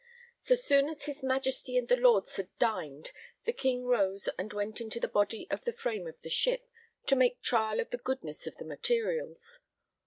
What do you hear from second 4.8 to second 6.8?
into the body of the frame of the ship,